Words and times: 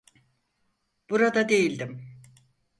Burada 1.09 1.49
değildim. 1.49 2.21